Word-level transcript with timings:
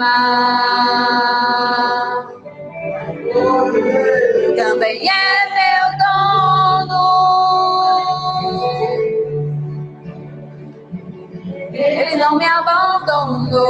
mar 0.00 0.40
também 4.56 5.06
é 5.06 5.46
meu 5.58 5.84
dono. 6.88 7.04
Ele 11.72 12.16
não 12.16 12.36
me 12.38 12.46
abandonou, 12.46 13.60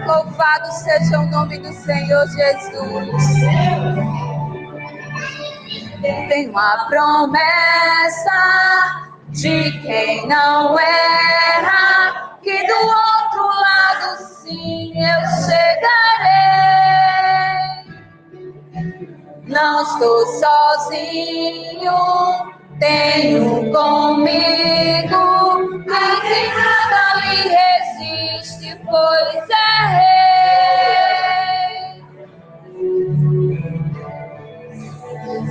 Louvado 0.07 0.71
seja 0.73 1.19
o 1.21 1.27
nome 1.27 1.59
do 1.59 1.73
Senhor 1.73 2.27
Jesus. 2.29 3.25
Tem 6.29 6.51
uma 6.51 6.87
promessa 6.89 8.33
de 9.31 9.73
quem 9.81 10.27
não 10.29 10.79
erra, 10.79 12.39
que 12.43 12.67
do 12.67 12.75
outro 12.75 13.47
lado 13.47 14.19
sim 14.43 14.93
eu 14.95 15.21
chegarei. 15.47 16.74
Não 19.55 19.83
estou 19.85 20.27
sozinho, 20.27 21.93
tenho 22.81 23.71
comigo, 23.71 25.25
quem 26.23 26.49
nada 26.57 27.15
lhe 27.21 27.41
resiste, 27.55 28.69
pois 28.91 29.49
é 29.49 29.71
rei. 29.95 30.35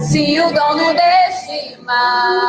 Se 0.01 0.23
o 0.41 0.51
dono 0.51 0.93
deste 0.93 1.81
mar 1.83 2.42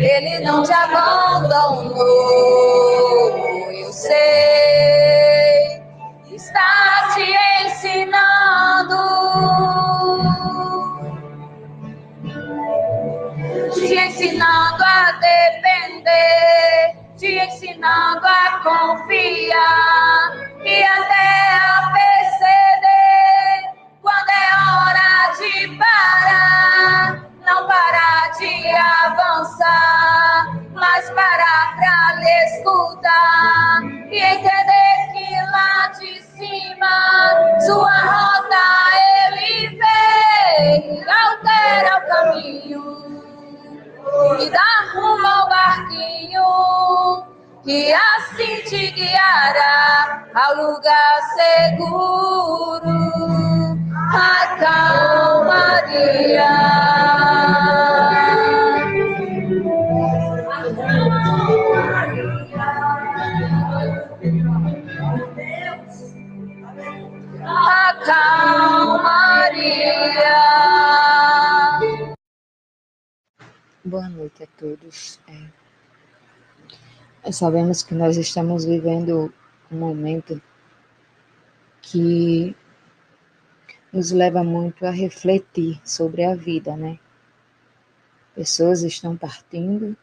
Ele 0.00 0.40
não 0.40 0.62
te 0.62 0.72
abandonou, 0.72 2.00
eu 3.70 3.92
sei, 3.92 4.18
está 6.32 7.10
te 7.14 7.36
ensinando, 7.66 8.96
te 13.74 13.94
ensinando 13.94 14.82
a 14.82 15.12
depender, 15.20 16.96
te 17.18 17.38
ensinando 17.38 18.26
a 18.26 18.60
confiar 18.62 20.32
e 20.64 20.82
até 20.82 21.56
a 21.56 21.92
perceber 21.92 23.68
quando 24.00 24.30
é 24.30 24.48
hora 24.64 25.34
de 25.36 25.76
parar, 25.76 26.59
avançar, 29.10 30.46
mas 30.72 31.10
parar 31.10 31.76
pra 31.76 32.14
lhe 32.20 32.44
escutar 32.44 33.82
e 34.10 34.18
entender 34.18 35.12
que 35.12 35.34
lá 35.50 35.88
de 35.98 36.22
cima 36.22 37.60
sua 37.60 37.98
rota 37.98 38.66
ele 39.28 39.68
vem, 39.78 41.04
altera 41.08 41.98
o 41.98 42.06
caminho 42.08 42.84
e 44.40 44.50
dá 44.50 44.90
rumo 44.94 45.26
ao 45.26 45.48
barquinho 45.48 47.30
que 47.64 47.92
assim 47.92 48.62
te 48.62 48.90
guiará 48.92 50.24
ao 50.34 50.54
lugar 50.54 51.20
seguro, 51.34 52.90
a 54.12 54.56
calmaria. 54.58 56.50
Boa 73.84 74.08
noite 74.08 74.42
a 74.42 74.46
todos. 74.58 75.20
É, 77.22 77.30
sabemos 77.30 77.82
que 77.82 77.94
nós 77.94 78.16
estamos 78.16 78.64
vivendo 78.64 79.30
um 79.70 79.78
momento 79.78 80.40
que 81.82 82.56
nos 83.92 84.12
leva 84.12 84.42
muito 84.42 84.86
a 84.86 84.90
refletir 84.90 85.78
sobre 85.84 86.24
a 86.24 86.34
vida, 86.34 86.74
né? 86.76 86.98
Pessoas 88.34 88.82
estão 88.82 89.14
partindo, 89.14 89.94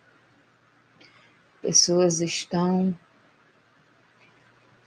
pessoas 1.63 2.21
estão 2.21 2.95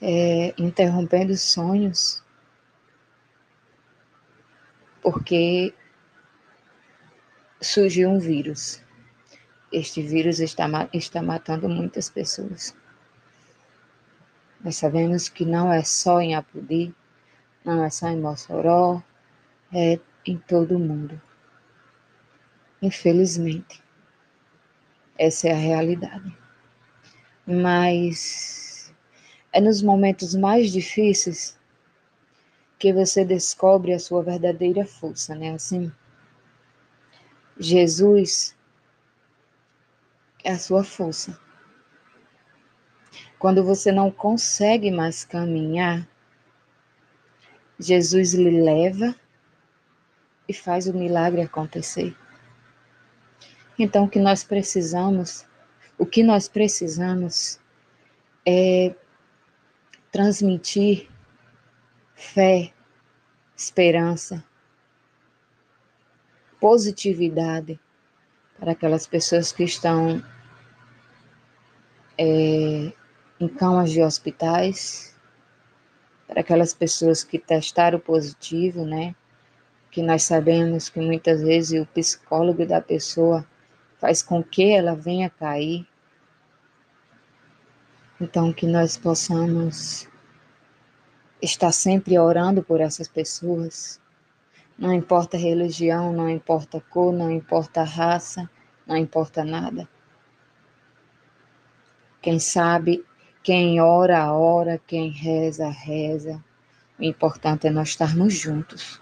é, 0.00 0.54
interrompendo 0.56 1.36
sonhos, 1.36 2.22
porque 5.02 5.75
surgiu 7.61 8.11
um 8.11 8.19
vírus. 8.19 8.82
Este 9.73 10.02
vírus 10.02 10.41
está, 10.41 10.67
está 10.93 11.23
matando 11.23 11.69
muitas 11.69 12.11
pessoas. 12.11 12.75
Nós 14.62 14.76
sabemos 14.76 15.29
que 15.29 15.44
não 15.44 15.73
é 15.73 15.82
só 15.82 16.20
em 16.20 16.35
Apudi, 16.35 16.94
não 17.64 17.85
é 17.85 17.91
só 17.91 18.08
em 18.08 18.20
Mossoró, 18.20 19.02
é 19.73 19.99
em 20.26 20.37
todo 20.37 20.76
o 20.76 20.79
mundo. 20.79 21.20
Infelizmente, 22.82 23.82
essa 25.19 25.49
é 25.49 25.52
a 25.52 25.56
realidade. 25.56 26.37
Mas 27.47 28.93
é 29.52 29.61
nos 29.61 29.82
momentos 29.82 30.35
mais 30.35 30.73
difíceis 30.73 31.59
que 32.80 32.94
você 32.94 33.26
descobre 33.26 33.92
a 33.92 33.98
sua 33.98 34.22
verdadeira 34.22 34.86
força, 34.86 35.34
né? 35.34 35.52
Assim, 35.52 35.92
Jesus 37.58 38.56
é 40.42 40.52
a 40.52 40.58
sua 40.58 40.82
força. 40.82 41.38
Quando 43.38 43.62
você 43.62 43.92
não 43.92 44.10
consegue 44.10 44.90
mais 44.90 45.26
caminhar, 45.26 46.08
Jesus 47.78 48.32
lhe 48.32 48.62
leva 48.62 49.14
e 50.48 50.54
faz 50.54 50.86
o 50.86 50.94
milagre 50.94 51.42
acontecer. 51.42 52.16
Então, 53.78 54.04
o 54.04 54.08
que 54.08 54.18
nós 54.18 54.42
precisamos, 54.42 55.46
o 55.98 56.06
que 56.06 56.22
nós 56.22 56.48
precisamos 56.48 57.60
é 58.46 58.94
transmitir 60.10 61.09
fé, 62.20 62.70
esperança, 63.56 64.44
positividade 66.61 67.81
para 68.58 68.72
aquelas 68.72 69.06
pessoas 69.06 69.50
que 69.50 69.64
estão 69.64 70.22
é, 72.19 72.93
em 73.40 73.49
camas 73.49 73.90
de 73.90 74.02
hospitais, 74.02 75.19
para 76.28 76.43
aquelas 76.43 76.75
pessoas 76.75 77.25
que 77.25 77.38
testaram 77.38 77.99
positivo, 77.99 78.84
né? 78.84 79.14
Que 79.90 80.02
nós 80.02 80.23
sabemos 80.23 80.90
que 80.90 81.00
muitas 81.00 81.40
vezes 81.43 81.81
o 81.81 81.87
psicólogo 81.87 82.66
da 82.66 82.82
pessoa 82.82 83.46
faz 83.99 84.23
com 84.23 84.44
que 84.44 84.70
ela 84.70 84.94
venha 84.94 85.31
cair. 85.31 85.88
Então, 88.20 88.52
que 88.52 88.66
nós 88.66 88.99
possamos 88.99 90.09
estar 91.42 91.72
sempre 91.72 92.19
orando 92.19 92.62
por 92.62 92.81
essas 92.81 93.08
pessoas. 93.08 94.00
Não 94.78 94.92
importa 94.92 95.37
a 95.37 95.40
religião, 95.40 96.12
não 96.12 96.28
importa 96.28 96.78
a 96.78 96.81
cor, 96.81 97.12
não 97.12 97.31
importa 97.31 97.82
a 97.82 97.84
raça, 97.84 98.48
não 98.87 98.96
importa 98.96 99.44
nada. 99.44 99.88
Quem 102.22 102.38
sabe, 102.38 103.04
quem 103.42 103.81
ora, 103.81 104.32
ora, 104.32 104.81
quem 104.87 105.10
reza, 105.10 105.69
reza. 105.69 106.42
O 106.98 107.04
importante 107.04 107.66
é 107.66 107.70
nós 107.70 107.90
estarmos 107.90 108.34
juntos. 108.34 109.00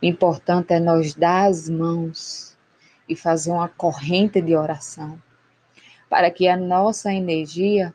O 0.00 0.06
importante 0.06 0.72
é 0.72 0.80
nós 0.80 1.14
dar 1.14 1.48
as 1.48 1.68
mãos 1.68 2.56
e 3.08 3.16
fazer 3.16 3.50
uma 3.50 3.68
corrente 3.68 4.40
de 4.40 4.54
oração 4.56 5.20
para 6.08 6.30
que 6.30 6.46
a 6.46 6.56
nossa 6.56 7.12
energia 7.12 7.94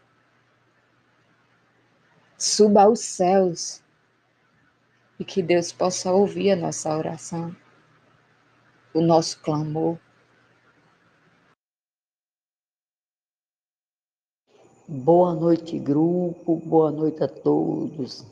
suba 2.39 2.83
aos 2.83 3.01
céus 3.01 3.83
e 5.19 5.25
que 5.25 5.43
Deus 5.43 5.73
possa 5.73 6.13
ouvir 6.13 6.51
a 6.51 6.55
nossa 6.55 6.97
oração, 6.97 7.53
o 8.93 9.01
nosso 9.01 9.41
clamor. 9.41 9.99
Boa 14.87 15.35
noite, 15.35 15.77
grupo, 15.77 16.55
boa 16.55 16.89
noite 16.89 17.21
a 17.21 17.27
todos. 17.27 18.25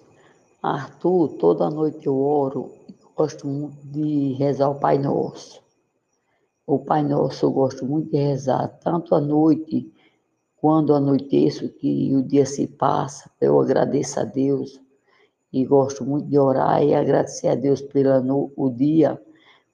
Arthur, 0.64 1.36
toda 1.38 1.70
noite 1.70 2.08
eu 2.08 2.18
oro, 2.18 2.74
gosto 3.14 3.46
muito 3.46 3.86
de 3.88 4.34
rezar 4.34 4.70
o 4.70 4.80
Pai 4.80 4.98
Nosso. 4.98 5.62
O 6.66 6.80
Pai 6.80 7.04
Nosso 7.04 7.46
eu 7.46 7.52
gosto 7.52 7.86
muito 7.86 8.10
de 8.10 8.18
rezar, 8.18 8.70
tanto 8.80 9.14
à 9.14 9.20
noite, 9.20 9.94
quando 10.58 10.94
anoiteço, 10.94 11.70
que 11.70 12.14
o 12.16 12.24
dia 12.24 12.46
se 12.46 12.68
passa, 12.68 13.30
eu 13.40 13.60
agradeço 13.62 14.20
a 14.20 14.24
Deus 14.24 14.82
e 15.54 15.64
gosto 15.66 16.04
muito 16.04 16.28
de 16.28 16.38
orar 16.38 16.84
e 16.84 16.94
agradecer 16.94 17.48
a 17.48 17.56
Deus 17.56 17.82
pelo 17.82 18.52
o 18.56 18.70
dia, 18.70 19.22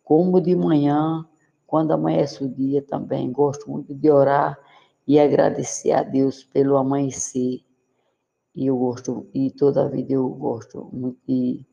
como 0.03 0.41
de 0.41 0.55
manhã, 0.55 1.25
quando 1.65 1.91
amanhece 1.91 2.43
o 2.43 2.49
dia 2.49 2.81
também, 2.81 3.31
gosto 3.31 3.69
muito 3.71 3.93
de 3.95 4.11
orar 4.11 4.59
e 5.07 5.19
agradecer 5.19 5.91
a 5.91 6.03
Deus 6.03 6.43
pelo 6.43 6.77
amanhecer. 6.77 7.61
E 8.53 8.67
eu 8.67 8.77
gosto, 8.77 9.27
e 9.33 9.49
toda 9.51 9.85
a 9.85 9.87
vida 9.87 10.13
eu 10.13 10.29
gosto 10.29 10.89
muito 10.91 11.19
de, 11.27 11.65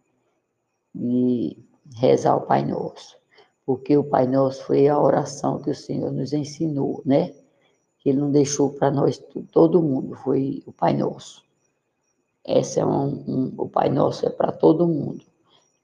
de 0.94 1.58
rezar 1.96 2.36
o 2.36 2.46
Pai 2.46 2.64
Nosso, 2.64 3.18
porque 3.66 3.96
o 3.96 4.04
Pai 4.04 4.26
Nosso 4.26 4.64
foi 4.64 4.88
a 4.88 4.98
oração 4.98 5.60
que 5.60 5.70
o 5.70 5.74
Senhor 5.74 6.10
nos 6.10 6.32
ensinou, 6.32 7.02
né? 7.04 7.34
Que 8.00 8.10
Ele 8.10 8.18
não 8.18 8.30
deixou 8.30 8.70
para 8.70 8.90
nós, 8.90 9.22
todo 9.52 9.82
mundo, 9.82 10.16
foi 10.16 10.62
o 10.66 10.72
Pai 10.72 10.94
Nosso. 10.94 11.44
Essa 12.44 12.80
é 12.80 12.84
um, 12.84 13.24
um 13.28 13.54
o 13.56 13.68
Pai 13.68 13.88
Nosso 13.88 14.26
é 14.26 14.30
para 14.30 14.50
todo 14.50 14.88
mundo. 14.88 15.22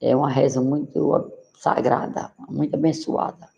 É 0.01 0.17
uma 0.17 0.31
reza 0.31 0.61
muito 0.61 1.31
sagrada, 1.55 2.33
muito 2.49 2.75
abençoada. 2.75 3.49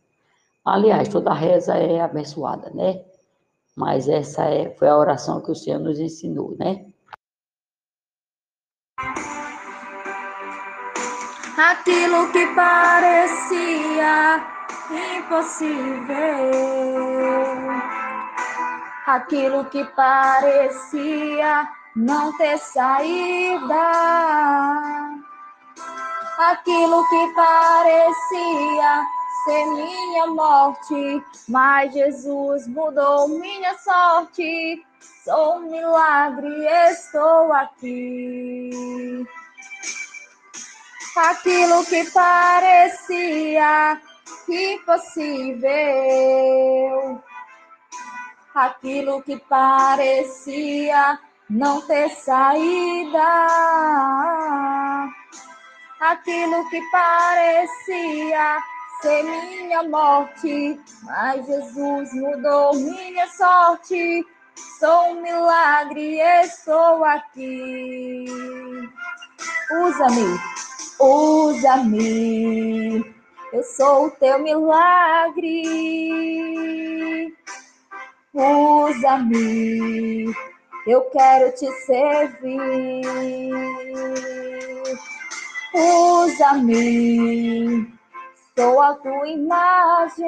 Aliás, 0.65 1.09
toda 1.09 1.33
reza 1.33 1.75
é 1.75 2.01
abençoada, 2.01 2.71
né? 2.71 3.03
Mas 3.75 4.09
essa 4.09 4.45
é, 4.45 4.71
foi 4.71 4.89
a 4.89 4.99
oração 4.99 5.41
que 5.41 5.51
o 5.51 5.55
Senhor 5.55 5.79
nos 5.79 5.99
ensinou, 5.99 6.57
né? 6.59 6.85
Aquilo 11.57 12.31
que 12.33 12.47
parecia 12.55 14.43
impossível, 14.91 16.17
aquilo 19.09 19.65
que 19.65 19.83
parecia 19.97 21.67
não 21.97 22.37
ter 22.37 22.59
saída, 22.59 23.75
aquilo 26.39 27.09
que 27.09 27.33
parecia 27.35 29.07
ser 29.45 29.67
minha 29.67 30.27
morte, 30.27 31.25
mas 31.49 31.93
Jesus 31.93 32.67
mudou 32.69 33.29
minha 33.29 33.79
sorte. 33.79 34.85
Sou 35.25 35.57
um 35.57 35.71
milagre, 35.71 36.67
estou 36.91 37.53
aqui. 37.53 39.25
Aquilo 41.17 41.85
que 41.87 42.05
parecia 42.11 43.99
impossível, 44.49 45.69
aquilo 48.59 49.23
que 49.23 49.37
parecia 49.37 51.19
não 51.49 51.81
ter 51.83 52.11
saída, 52.11 53.23
aquilo 56.01 56.69
que 56.69 56.83
parecia 56.91 58.59
ser 59.01 59.23
minha 59.23 59.85
morte, 59.85 60.81
mas 61.05 61.47
Jesus 61.47 62.13
mudou 62.15 62.75
minha 62.75 63.29
sorte. 63.29 64.27
Sou 64.81 65.13
um 65.13 65.23
milagre, 65.23 66.19
estou 66.43 67.05
aqui. 67.05 68.27
Usa-me, 69.71 70.41
usa-me. 70.99 73.15
Eu 73.53 73.63
sou 73.63 74.07
o 74.07 74.11
teu 74.11 74.41
milagre. 74.41 75.63
Usa-me, 78.39 80.33
eu 80.87 81.03
quero 81.11 81.53
te 81.53 81.71
servir. 81.85 83.03
Usa-me 85.75 87.19
sou 88.59 88.83
a 88.83 88.95
tua 88.97 89.29
imagem. 89.29 90.27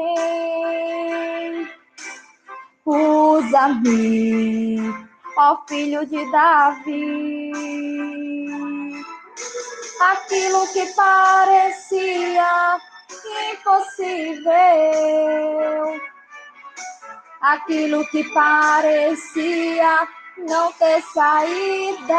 Usa-me, 2.86 4.78
ó 5.36 5.56
filho 5.66 6.06
de 6.06 6.30
Davi. 6.30 7.50
Aquilo 10.00 10.66
que 10.72 10.86
parecia 10.94 12.78
impossível, 13.52 14.50
aquilo 17.40 18.06
que 18.10 18.22
parecia 18.32 20.08
não 20.36 20.72
ter 20.74 21.02
saída, 21.02 22.14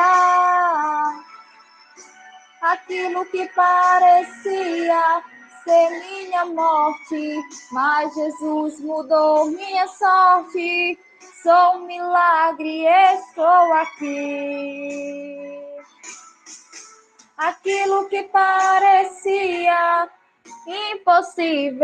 aquilo 2.62 3.26
que 3.26 3.48
parecia 3.56 5.24
ser 5.64 5.90
minha 5.90 6.46
morte, 6.46 7.40
mas 7.72 8.14
Jesus 8.14 8.80
mudou 8.82 9.46
minha 9.46 9.88
sorte. 9.88 10.98
Sou 11.44 11.78
um 11.78 11.86
milagre, 11.88 12.86
estou 12.86 13.74
aqui. 13.74 15.48
Aquilo 17.38 18.08
que 18.10 18.24
parecia 18.24 20.10
impossível, 20.68 21.82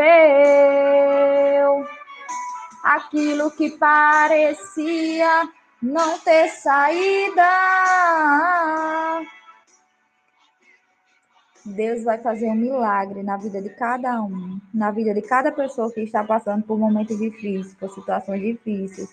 aquilo 2.96 3.52
que 3.52 3.72
parecia 3.72 5.50
não 5.82 6.18
ter 6.20 6.48
saída 6.50 7.44
Deus 11.66 12.04
vai 12.04 12.18
fazer 12.20 12.48
um 12.48 12.56
milagre 12.56 13.22
na 13.24 13.36
vida 13.36 13.62
de 13.62 13.70
cada 13.70 14.22
um, 14.22 14.60
na 14.74 14.90
vida 14.90 15.14
de 15.14 15.22
cada 15.22 15.52
pessoa 15.52 15.92
que 15.92 16.00
está 16.00 16.24
passando 16.24 16.64
por 16.64 16.80
momentos 16.80 17.18
difíceis, 17.18 17.74
por 17.76 17.90
situações 17.90 18.42
difíceis. 18.42 19.10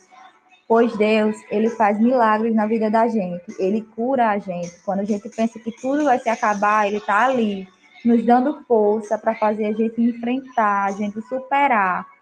Pois 0.68 0.96
Deus, 0.96 1.36
ele 1.50 1.68
faz 1.70 1.98
milagres 1.98 2.54
na 2.54 2.66
vida 2.66 2.88
da 2.88 3.08
gente, 3.08 3.44
ele 3.58 3.82
cura 3.82 4.30
a 4.30 4.38
gente. 4.38 4.80
Quando 4.84 5.00
a 5.00 5.04
gente 5.04 5.28
pensa 5.28 5.58
que 5.58 5.72
tudo 5.72 6.04
vai 6.04 6.18
se 6.20 6.28
acabar, 6.28 6.86
ele 6.86 6.98
está 6.98 7.24
ali, 7.24 7.68
nos 8.04 8.24
dando 8.24 8.62
força 8.68 9.18
para 9.18 9.34
fazer 9.34 9.66
a 9.66 9.72
gente 9.72 10.00
enfrentar, 10.00 10.84
a 10.84 10.92
gente 10.92 11.20
superar. 11.22 12.13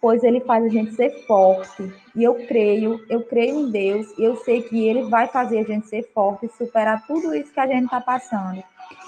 Pois 0.00 0.24
ele 0.24 0.40
faz 0.40 0.64
a 0.64 0.68
gente 0.68 0.94
ser 0.94 1.10
forte. 1.26 1.92
E 2.16 2.24
eu 2.24 2.34
creio, 2.46 3.04
eu 3.08 3.22
creio 3.22 3.60
em 3.60 3.70
Deus, 3.70 4.06
e 4.18 4.24
eu 4.24 4.36
sei 4.36 4.62
que 4.62 4.86
ele 4.86 5.04
vai 5.04 5.26
fazer 5.28 5.58
a 5.58 5.64
gente 5.64 5.88
ser 5.88 6.10
forte 6.14 6.46
e 6.46 6.56
superar 6.56 7.06
tudo 7.06 7.34
isso 7.34 7.52
que 7.52 7.60
a 7.60 7.66
gente 7.66 7.84
está 7.84 8.00
passando. 8.00 8.62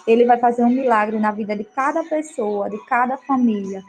Ele 0.06 0.24
vai 0.24 0.38
fazer 0.38 0.64
um 0.64 0.70
milagre 0.70 1.18
na 1.18 1.30
vida 1.30 1.56
de 1.56 1.64
cada 1.64 2.04
pessoa, 2.04 2.68
de 2.68 2.78
cada 2.86 3.16
família, 3.16 3.82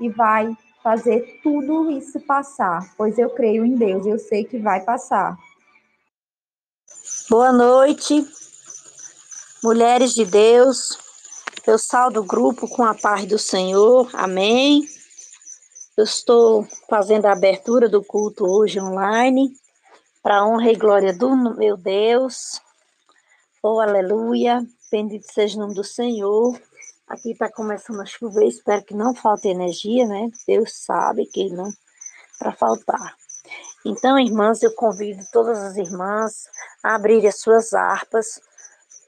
e 0.00 0.08
vai 0.08 0.56
fazer 0.82 1.40
tudo 1.42 1.90
isso 1.90 2.18
passar, 2.20 2.94
pois 2.96 3.18
eu 3.18 3.30
creio 3.30 3.64
em 3.64 3.74
Deus, 3.74 4.06
eu 4.06 4.18
sei 4.18 4.44
que 4.44 4.58
vai 4.58 4.80
passar. 4.80 5.36
Boa 7.28 7.52
noite, 7.52 8.26
mulheres 9.62 10.14
de 10.14 10.24
Deus. 10.24 10.98
Eu 11.66 11.78
saldo 11.78 12.20
o 12.20 12.26
grupo 12.26 12.66
com 12.66 12.82
a 12.82 12.94
paz 12.94 13.26
do 13.26 13.38
Senhor. 13.38 14.08
Amém. 14.14 14.82
Eu 16.00 16.04
estou 16.04 16.66
fazendo 16.88 17.26
a 17.26 17.32
abertura 17.32 17.86
do 17.86 18.02
culto 18.02 18.46
hoje 18.46 18.80
online, 18.80 19.52
para 20.22 20.46
honra 20.46 20.72
e 20.72 20.74
glória 20.74 21.12
do 21.12 21.36
meu 21.54 21.76
Deus. 21.76 22.58
Oh, 23.62 23.80
aleluia. 23.80 24.66
Bendito 24.90 25.30
seja 25.30 25.58
o 25.58 25.60
nome 25.60 25.74
do 25.74 25.84
Senhor. 25.84 26.58
Aqui 27.06 27.32
está 27.32 27.52
começando 27.52 28.00
a 28.00 28.06
chover, 28.06 28.46
espero 28.46 28.82
que 28.82 28.94
não 28.94 29.14
falte 29.14 29.48
energia, 29.48 30.06
né? 30.06 30.30
Deus 30.48 30.72
sabe 30.72 31.26
que 31.26 31.50
não 31.50 31.70
para 32.38 32.52
faltar. 32.52 33.14
Então, 33.84 34.18
irmãs, 34.18 34.62
eu 34.62 34.74
convido 34.74 35.22
todas 35.30 35.58
as 35.58 35.76
irmãs 35.76 36.44
a 36.82 36.94
abrirem 36.94 37.28
as 37.28 37.40
suas 37.40 37.74
harpas 37.74 38.40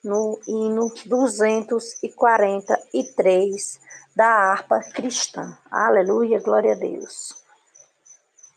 no 0.02 0.40
hino 0.46 0.90
243 1.06 3.80
da 4.14 4.26
harpa 4.26 4.80
cristã. 4.80 5.56
Aleluia, 5.70 6.40
glória 6.40 6.72
a 6.72 6.76
Deus. 6.76 7.34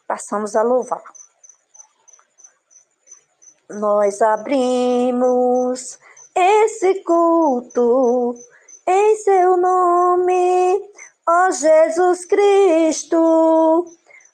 Passamos 0.07 0.55
a 0.55 0.63
louvar. 0.63 1.03
Nós 3.69 4.21
abrimos 4.21 5.99
esse 6.35 6.95
culto 7.03 8.35
em 8.87 9.17
seu 9.17 9.57
nome, 9.57 10.79
ó 11.27 11.49
Jesus 11.49 12.25
Cristo, 12.25 13.85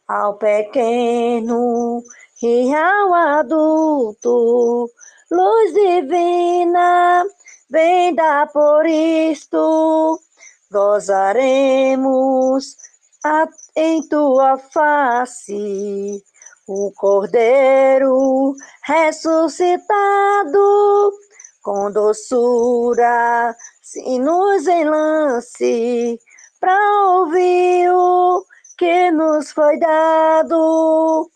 ao 0.08 0.38
pequeno 0.38 2.04
e 2.44 2.76
ao 2.76 3.14
adulto, 3.14 4.90
luz 5.32 5.74
divina, 5.74 7.26
vem 7.70 8.14
dar 8.14 8.52
por 8.52 8.86
isto 8.86 10.20
gozaremos 10.72 12.78
em 13.76 14.08
tua 14.08 14.58
face 14.58 16.24
o 16.68 16.92
Cordeiro 16.96 18.56
ressuscitado 18.84 21.12
com 21.62 21.92
doçura 21.92 23.56
se 23.82 24.20
nos 24.20 24.66
enlance 24.68 26.20
para 26.60 26.76
ouvir 27.10 27.92
o 27.92 28.46
que 28.78 29.12
nos 29.12 29.52
foi 29.52 29.78
dado. 29.78 31.30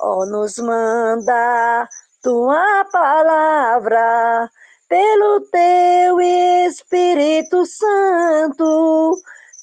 Oh, 0.00 0.26
nos 0.26 0.58
manda 0.58 1.88
tua 2.26 2.84
palavra 2.90 4.50
pelo 4.88 5.42
teu 5.42 6.20
Espírito 6.20 7.64
Santo, 7.64 9.16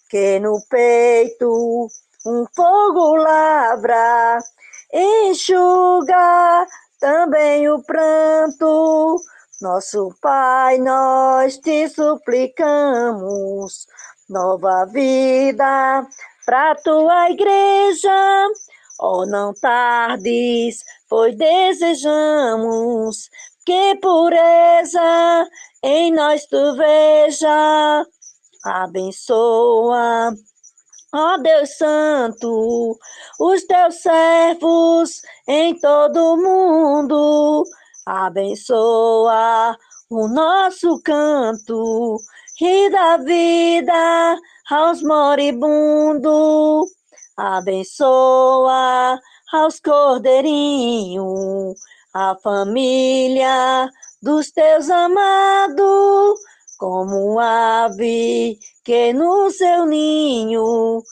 que 0.10 0.40
no 0.40 0.58
peito 0.70 1.90
um 2.26 2.46
fogo 2.56 3.18
lavra, 3.18 4.40
enxuga 4.94 6.66
também 7.02 7.70
o 7.70 7.84
pranto. 7.84 9.22
Nosso 9.62 10.16
Pai, 10.22 10.78
nós 10.78 11.58
te 11.58 11.90
suplicamos 11.90 13.86
nova 14.30 14.86
vida 14.86 16.08
para 16.46 16.76
tua 16.76 17.30
igreja. 17.30 18.48
Oh, 19.02 19.26
não 19.26 19.54
tardes, 19.54 20.86
pois 21.14 21.38
desejamos 21.38 23.30
que 23.64 23.96
pureza 24.02 25.48
em 25.84 26.12
nós 26.12 26.48
tu 26.48 26.76
veja. 26.76 28.04
Abençoa, 28.66 30.34
ó 31.14 31.38
Deus 31.38 31.78
Santo, 31.78 32.98
os 33.40 33.64
teus 33.66 34.02
servos 34.02 35.22
em 35.48 35.80
todo 35.80 36.18
o 36.18 36.38
mundo. 36.38 37.64
Abençoa 38.08 39.78
o 40.10 40.28
nosso 40.28 41.00
canto 41.04 42.18
e 42.60 42.90
dá 42.90 43.18
vida 43.18 44.36
aos 44.68 45.04
moribundos. 45.04 46.90
Abençoa 47.38 49.20
aos 49.54 49.80
cordeirinhos 49.80 51.80
a 52.12 52.36
família 52.42 53.90
dos 54.22 54.52
teus 54.52 54.90
amados, 54.90 56.40
como 56.78 57.40
ave 57.40 58.58
que 58.84 59.14
no 59.14 59.52
seu 59.52 59.86
ninho 59.86 61.04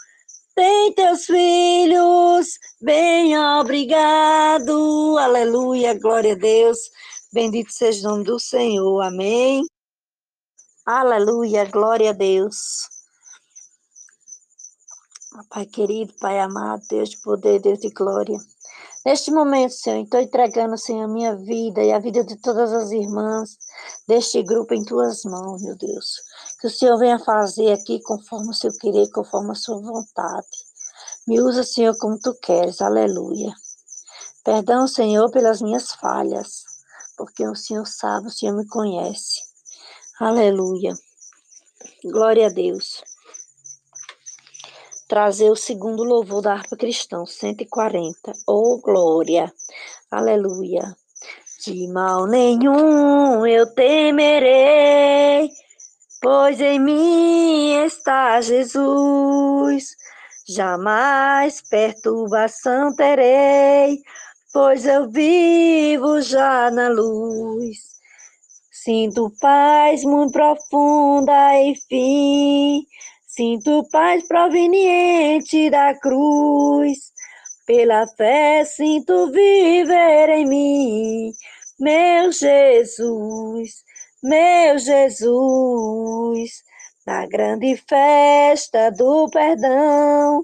tem 0.56 0.92
teus 0.94 1.26
filhos. 1.26 2.48
Bem 2.82 3.38
obrigado. 3.38 5.18
Aleluia, 5.20 5.98
glória 6.00 6.34
a 6.34 6.38
Deus. 6.38 6.80
Bendito 7.32 7.72
seja 7.72 8.08
o 8.08 8.12
nome 8.12 8.24
do 8.24 8.40
Senhor. 8.40 9.02
Amém. 9.02 9.64
Aleluia, 10.86 11.66
glória 11.66 12.10
a 12.10 12.14
Deus. 12.14 13.01
Pai 15.50 15.66
querido, 15.66 16.14
Pai 16.20 16.42
amado, 16.42 16.84
Deus 16.90 17.12
de 17.12 17.18
poder, 17.22 17.62
Deus 17.62 17.80
de 17.80 17.90
glória. 17.90 18.38
Neste 19.06 19.32
momento, 19.32 19.74
Senhor, 19.74 20.04
estou 20.04 20.20
entregando, 20.20 20.78
Senhor, 20.78 21.06
a 21.06 21.08
minha 21.08 21.38
vida 21.38 21.82
e 21.82 21.94
a 21.94 22.00
vida 22.00 22.22
de 22.22 22.36
todas 22.36 22.74
as 22.74 22.92
irmãs 22.92 23.58
deste 24.06 24.44
grupo 24.44 24.74
em 24.74 24.84
tuas 24.84 25.24
mãos, 25.24 25.64
meu 25.64 25.78
Deus. 25.78 26.18
Que 26.60 26.68
o 26.68 26.70
Senhor 26.70 26.98
venha 26.98 27.18
fazer 27.18 27.72
aqui 27.72 28.02
conforme 28.02 28.50
o 28.50 28.54
seu 28.54 28.72
querer, 28.78 29.10
conforme 29.12 29.52
a 29.52 29.56
sua 29.56 29.80
vontade. 29.80 30.48
Me 31.26 31.40
usa, 31.40 31.64
Senhor, 31.64 31.98
como 31.98 32.20
tu 32.20 32.34
queres. 32.36 32.82
Aleluia. 32.82 33.54
Perdão, 34.44 34.86
Senhor, 34.86 35.32
pelas 35.32 35.62
minhas 35.62 35.94
falhas, 35.94 36.66
porque 37.16 37.48
o 37.48 37.56
Senhor 37.56 37.88
sabe, 37.88 38.28
o 38.28 38.32
Senhor 38.32 38.56
me 38.56 38.68
conhece. 38.68 39.40
Aleluia. 40.20 40.94
Glória 42.04 42.48
a 42.48 42.50
Deus 42.50 43.02
trazer 45.12 45.52
o 45.52 45.58
segundo 45.58 46.06
louvor 46.06 46.42
da 46.42 46.54
harpa 46.54 46.78
cristã, 46.78 47.26
140. 47.26 48.32
Oh, 48.48 48.80
glória! 48.80 49.54
Aleluia! 50.10 50.96
De 51.66 51.86
mal 51.90 52.26
nenhum 52.28 53.46
eu 53.46 53.68
temerei, 53.74 55.50
pois 56.22 56.62
em 56.62 56.80
mim 56.80 57.74
está 57.84 58.40
Jesus. 58.40 59.98
Jamais 60.48 61.62
perturbação 61.62 62.96
terei, 62.96 64.00
pois 64.54 64.86
eu 64.86 65.12
vivo 65.12 66.22
já 66.22 66.72
na 66.72 66.88
luz. 66.88 67.80
Sinto 68.72 69.30
paz 69.42 70.06
muito 70.06 70.32
profunda 70.32 71.60
e 71.60 71.76
fim 71.90 72.88
Sinto 73.34 73.88
paz 73.90 74.28
proveniente 74.28 75.70
da 75.70 75.98
cruz, 75.98 77.14
pela 77.66 78.06
fé 78.06 78.66
sinto 78.66 79.32
viver 79.32 80.28
em 80.32 80.46
mim, 80.46 81.32
meu 81.80 82.30
Jesus, 82.34 83.86
meu 84.22 84.78
Jesus, 84.78 86.52
na 87.08 87.26
grande 87.26 87.78
festa 87.88 88.92
do 88.92 89.30
perdão, 89.30 90.44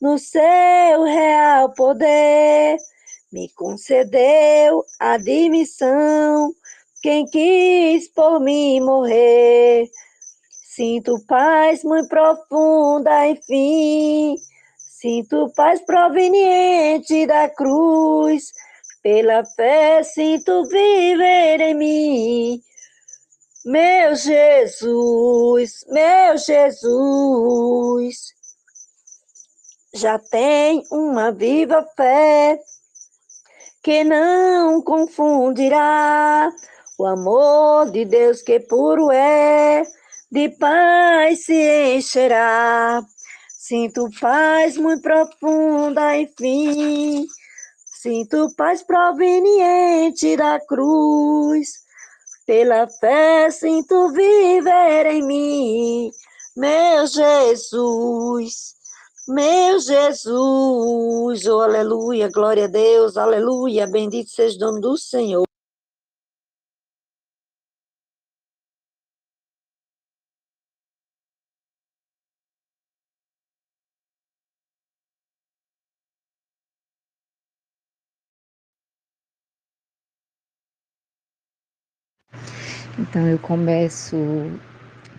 no 0.00 0.16
seu 0.16 1.02
real 1.02 1.74
poder, 1.74 2.76
me 3.32 3.48
concedeu 3.56 4.84
admissão, 5.00 6.54
quem 7.02 7.26
quis 7.26 8.06
por 8.14 8.38
mim 8.38 8.80
morrer 8.80 9.90
Sinto 10.78 11.18
paz 11.26 11.82
muito 11.82 12.08
profunda, 12.08 13.26
enfim. 13.26 14.36
Sinto 14.78 15.52
paz 15.56 15.80
proveniente 15.80 17.26
da 17.26 17.48
cruz. 17.48 18.52
Pela 19.02 19.44
fé 19.44 20.04
sinto 20.04 20.68
viver 20.68 21.60
em 21.62 21.74
mim. 21.74 22.62
Meu 23.66 24.14
Jesus, 24.14 25.84
meu 25.88 26.38
Jesus. 26.38 28.16
já 29.92 30.16
tem 30.16 30.84
uma 30.92 31.32
viva 31.32 31.84
fé 31.96 32.56
que 33.82 34.04
não 34.04 34.80
confundirá 34.80 36.52
o 36.96 37.04
amor 37.04 37.90
de 37.90 38.04
Deus 38.04 38.42
que 38.42 38.60
puro 38.60 39.10
é, 39.10 39.82
de 40.30 40.50
paz 40.50 41.44
se 41.44 41.96
encherá. 41.96 43.00
Sinto 43.58 44.08
paz 44.20 44.76
muito 44.76 45.02
profunda, 45.02 46.16
enfim. 46.16 47.26
Sinto 47.84 48.54
paz 48.56 48.82
proveniente 48.82 50.36
da 50.36 50.60
cruz. 50.60 51.68
Pela 52.46 52.88
fé 52.88 53.50
sinto 53.50 54.10
viver 54.12 55.06
em 55.06 55.22
mim, 55.26 56.10
meu 56.56 57.06
Jesus. 57.06 58.78
Meu 59.28 59.78
Jesus, 59.78 61.44
oh 61.44 61.60
aleluia, 61.60 62.30
glória 62.32 62.64
a 62.64 62.68
Deus, 62.68 63.18
aleluia, 63.18 63.86
bendito 63.86 64.30
seja 64.30 64.56
o 64.56 64.60
nome 64.60 64.80
do 64.80 64.96
Senhor. 64.96 65.44
Então 83.00 83.28
eu 83.28 83.38
começo, 83.38 84.16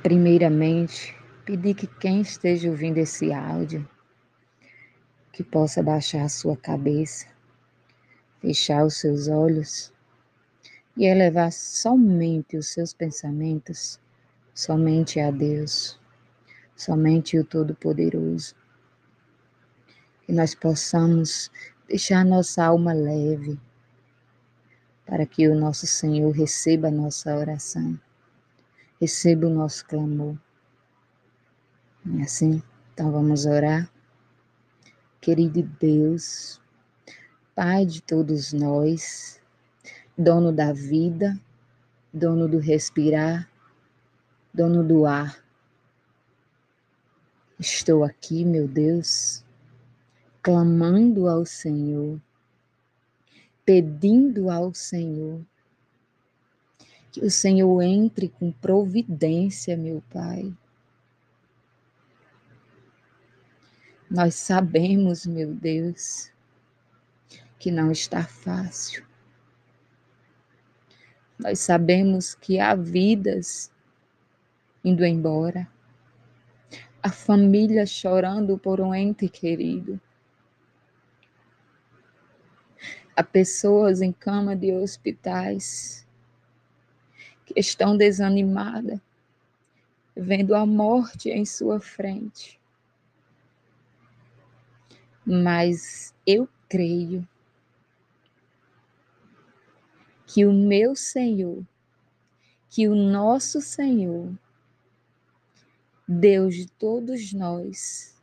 primeiramente, 0.03 1.15
pedir 1.45 1.73
que 1.73 1.87
quem 1.87 2.19
esteja 2.19 2.69
ouvindo 2.69 2.97
esse 2.97 3.31
áudio, 3.31 3.87
que 5.31 5.41
possa 5.45 5.81
baixar 5.81 6.23
a 6.23 6.29
sua 6.29 6.57
cabeça, 6.57 7.27
fechar 8.41 8.85
os 8.85 8.97
seus 8.97 9.29
olhos 9.29 9.93
e 10.97 11.05
elevar 11.05 11.53
somente 11.53 12.57
os 12.57 12.67
seus 12.67 12.93
pensamentos, 12.93 13.97
somente 14.53 15.21
a 15.21 15.31
Deus, 15.31 15.97
somente 16.75 17.39
o 17.39 17.45
Todo-Poderoso. 17.45 18.55
Que 20.25 20.33
nós 20.33 20.53
possamos 20.53 21.49
deixar 21.87 22.25
nossa 22.25 22.65
alma 22.65 22.91
leve, 22.91 23.57
para 25.09 25.25
que 25.25 25.47
o 25.47 25.55
nosso 25.55 25.87
Senhor 25.87 26.29
receba 26.31 26.89
a 26.89 26.91
nossa 26.91 27.35
oração, 27.35 27.99
receba 29.01 29.47
o 29.47 29.49
nosso 29.49 29.83
clamor. 29.87 30.37
É 32.19 32.21
assim? 32.21 32.61
Então 32.93 33.11
vamos 33.11 33.47
orar. 33.47 33.91
Querido 35.19 35.63
Deus, 35.79 36.61
Pai 37.55 37.87
de 37.87 38.03
todos 38.03 38.53
nós, 38.53 39.41
dono 40.15 40.51
da 40.51 40.71
vida, 40.71 41.37
dono 42.13 42.47
do 42.47 42.59
respirar, 42.59 43.49
dono 44.53 44.83
do 44.83 45.07
ar. 45.07 45.43
Estou 47.59 48.03
aqui, 48.03 48.45
meu 48.45 48.67
Deus, 48.67 49.43
clamando 50.43 51.27
ao 51.27 51.47
Senhor 51.47 52.21
pedindo 53.69 54.49
ao 54.49 54.73
Senhor 54.73 55.45
que 57.11 57.23
o 57.23 57.29
Senhor 57.29 57.79
entre 57.83 58.27
com 58.27 58.51
providência, 58.51 59.77
meu 59.77 60.01
Pai. 60.09 60.51
Nós 64.09 64.33
sabemos, 64.33 65.27
meu 65.27 65.53
Deus, 65.53 66.31
que 67.59 67.69
não 67.69 67.91
está 67.91 68.23
fácil. 68.23 69.05
Nós 71.37 71.59
sabemos 71.59 72.33
que 72.33 72.59
há 72.59 72.73
vidas 72.73 73.71
indo 74.83 75.05
embora, 75.05 75.71
a 77.03 77.11
família 77.11 77.85
chorando 77.85 78.57
por 78.57 78.81
um 78.81 78.95
ente 78.95 79.29
querido. 79.29 80.01
Há 83.19 83.23
pessoas 83.23 84.01
em 84.01 84.13
cama 84.13 84.55
de 84.55 84.71
hospitais 84.71 86.07
que 87.45 87.59
estão 87.59 87.97
desanimadas, 87.97 88.97
vendo 90.15 90.55
a 90.55 90.65
morte 90.65 91.29
em 91.29 91.43
sua 91.43 91.81
frente. 91.81 92.57
Mas 95.25 96.15
eu 96.25 96.47
creio 96.69 97.27
que 100.25 100.45
o 100.45 100.53
meu 100.53 100.95
Senhor, 100.95 101.61
que 102.69 102.87
o 102.87 102.95
nosso 102.95 103.59
Senhor, 103.59 104.31
Deus 106.07 106.55
de 106.55 106.71
todos 106.71 107.33
nós, 107.33 108.17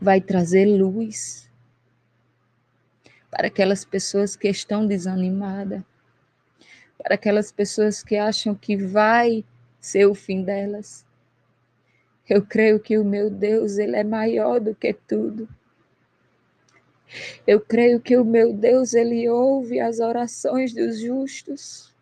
vai 0.00 0.20
trazer 0.20 0.66
luz 0.66 1.47
para 3.38 3.46
aquelas 3.46 3.84
pessoas 3.84 4.34
que 4.34 4.48
estão 4.48 4.84
desanimadas, 4.84 5.80
para 7.00 7.14
aquelas 7.14 7.52
pessoas 7.52 8.02
que 8.02 8.16
acham 8.16 8.52
que 8.52 8.76
vai 8.76 9.44
ser 9.78 10.06
o 10.06 10.14
fim 10.14 10.42
delas. 10.42 11.06
Eu 12.28 12.44
creio 12.44 12.80
que 12.80 12.98
o 12.98 13.04
meu 13.04 13.30
Deus, 13.30 13.78
ele 13.78 13.94
é 13.94 14.02
maior 14.02 14.58
do 14.58 14.74
que 14.74 14.92
tudo. 14.92 15.48
Eu 17.46 17.60
creio 17.60 18.00
que 18.00 18.16
o 18.16 18.24
meu 18.24 18.52
Deus, 18.52 18.92
ele 18.92 19.28
ouve 19.28 19.78
as 19.78 20.00
orações 20.00 20.74
dos 20.74 20.98
justos. 20.98 21.94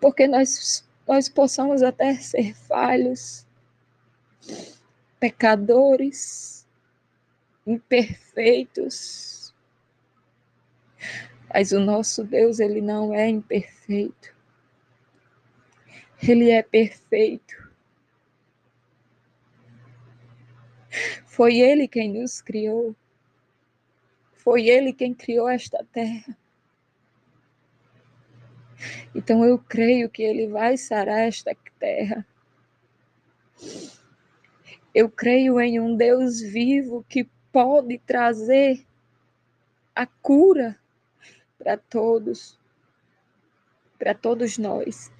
Porque 0.00 0.28
nós 0.28 0.88
nós 1.04 1.28
possamos 1.28 1.82
até 1.82 2.14
ser 2.14 2.54
falhos, 2.54 3.44
pecadores, 5.18 6.59
imperfeitos. 7.70 9.54
Mas 11.52 11.72
o 11.72 11.80
nosso 11.80 12.24
Deus, 12.24 12.60
ele 12.60 12.80
não 12.80 13.14
é 13.14 13.28
imperfeito. 13.28 14.34
Ele 16.22 16.50
é 16.50 16.62
perfeito. 16.62 17.70
Foi 21.24 21.58
ele 21.58 21.88
quem 21.88 22.12
nos 22.12 22.40
criou. 22.40 22.94
Foi 24.34 24.68
ele 24.68 24.92
quem 24.92 25.14
criou 25.14 25.48
esta 25.48 25.84
terra. 25.92 26.36
Então 29.14 29.44
eu 29.44 29.58
creio 29.58 30.08
que 30.08 30.22
ele 30.22 30.48
vai 30.48 30.76
sarar 30.76 31.20
esta 31.20 31.54
terra. 31.78 32.26
Eu 34.94 35.08
creio 35.08 35.60
em 35.60 35.78
um 35.78 35.96
Deus 35.96 36.40
vivo 36.40 37.04
que 37.08 37.28
pode 37.52 37.98
trazer 37.98 38.84
a 39.94 40.06
cura 40.06 40.78
para 41.58 41.76
todos, 41.76 42.58
para 43.98 44.14
todos 44.14 44.56
nós. 44.56 45.12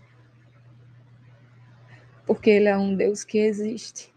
Porque 2.26 2.50
Ele 2.50 2.68
é 2.68 2.76
um 2.76 2.94
Deus 2.94 3.24
que 3.24 3.38
existe. 3.38 4.12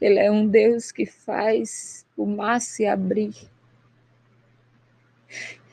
Ele 0.00 0.18
é 0.18 0.30
um 0.30 0.46
Deus 0.46 0.92
que 0.92 1.06
faz 1.06 2.06
o 2.16 2.26
mar 2.26 2.60
se 2.60 2.86
abrir. 2.86 3.34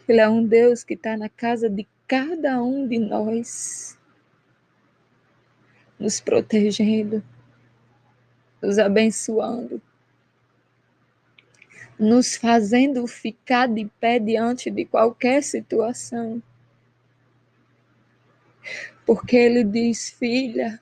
Ele 0.07 0.21
é 0.21 0.29
um 0.29 0.45
Deus 0.45 0.83
que 0.83 0.93
está 0.93 1.17
na 1.17 1.29
casa 1.29 1.69
de 1.69 1.87
cada 2.07 2.63
um 2.63 2.87
de 2.87 2.97
nós, 2.97 3.97
nos 5.99 6.19
protegendo, 6.19 7.23
nos 8.61 8.79
abençoando 8.79 9.81
nos 11.99 12.37
fazendo 12.37 13.05
ficar 13.05 13.67
de 13.67 13.85
pé 13.99 14.17
diante 14.19 14.71
de 14.71 14.85
qualquer 14.85 15.43
situação. 15.43 16.41
Porque 19.05 19.35
ele 19.35 19.63
diz: 19.63 20.09
Filha, 20.09 20.79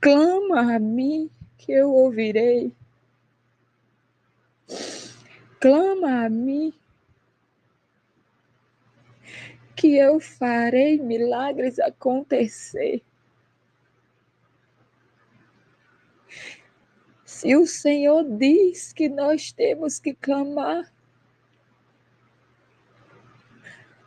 clama 0.00 0.76
a 0.76 0.78
mim 0.78 1.30
que 1.58 1.72
eu 1.72 1.92
ouvirei. 1.92 2.72
Clama 5.60 6.24
a 6.24 6.30
mim 6.30 6.72
que 9.76 9.96
eu 9.96 10.20
farei 10.20 10.98
milagres 10.98 11.78
acontecer. 11.78 13.02
Se 17.40 17.56
o 17.56 17.66
Senhor 17.66 18.24
diz 18.24 18.92
que 18.92 19.08
nós 19.08 19.52
temos 19.52 19.98
que 19.98 20.14
clamar, 20.14 20.92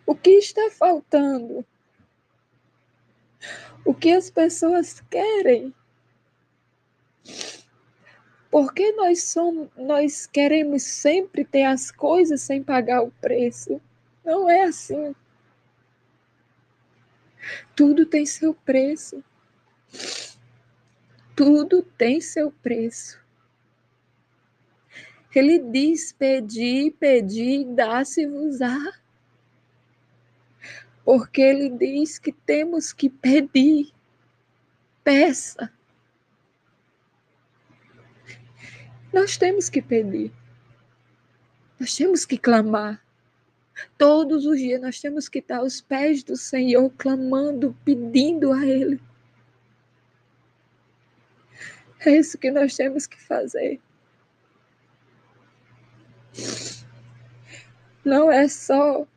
o 0.06 0.14
que 0.16 0.32
está 0.32 0.70
faltando? 0.70 1.66
o 3.86 3.94
que 3.94 4.12
as 4.12 4.30
pessoas 4.30 5.02
querem. 5.10 5.74
Porque 8.50 8.92
nós 8.94 9.24
somos, 9.24 9.70
nós 9.76 10.28
queremos 10.28 10.84
sempre 10.84 11.44
ter 11.44 11.64
as 11.64 11.92
coisas 11.92 12.42
sem 12.42 12.64
pagar 12.64 13.02
o 13.02 13.12
preço. 13.12 13.82
Não 14.24 14.50
é 14.50 14.64
assim. 14.64 15.16
Tudo 17.76 18.06
tem 18.06 18.26
seu 18.26 18.54
preço. 18.54 19.24
Tudo 21.36 21.82
tem 21.82 22.22
seu 22.22 22.52
preço. 22.52 23.23
Ele 25.36 25.60
diz: 25.60 26.14
pedi, 26.14 26.92
pedi, 27.00 27.66
dá-se-vos-á. 27.66 28.94
Porque 31.04 31.42
ele 31.42 31.70
diz 31.70 32.20
que 32.20 32.32
temos 32.32 32.94
que 32.94 33.10
pedir. 33.10 33.92
Peça. 35.04 35.72
Nós 39.12 39.36
temos 39.38 39.70
que 39.70 39.82
pedir. 39.82 40.32
Nós 41.80 41.96
temos 41.96 42.26
que 42.26 42.38
clamar. 42.38 43.04
Todos 43.98 44.46
os 44.46 44.58
dias 44.58 44.80
nós 44.80 45.02
temos 45.02 45.28
que 45.28 45.40
estar 45.40 45.58
aos 45.58 45.82
pés 45.82 46.24
do 46.24 46.38
Senhor, 46.38 46.90
clamando, 46.92 47.76
pedindo 47.84 48.54
a 48.54 48.66
Ele. 48.66 49.02
É 52.06 52.18
isso 52.18 52.38
que 52.38 52.52
nós 52.52 52.76
temos 52.76 53.08
que 53.08 53.20
fazer. 53.20 53.82
Não 58.04 58.32
é 58.32 58.48
só 58.48 59.08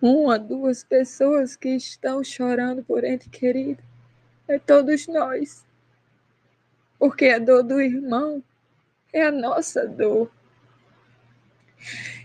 uma, 0.00 0.38
duas 0.38 0.84
pessoas 0.84 1.56
que 1.56 1.70
estão 1.70 2.22
chorando 2.22 2.84
por 2.84 3.04
ente 3.04 3.28
querido. 3.30 3.82
É 4.46 4.58
todos 4.58 5.06
nós. 5.06 5.64
Porque 6.98 7.26
a 7.28 7.38
dor 7.38 7.62
do 7.62 7.80
irmão 7.80 8.42
é 9.12 9.22
a 9.22 9.30
nossa 9.30 9.86
dor. 9.86 10.30